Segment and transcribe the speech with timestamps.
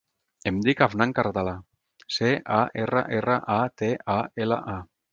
[0.51, 1.53] Em dic Afnan Carratala:
[2.17, 4.85] ce, a, erra, erra, a, te, a, ela, a.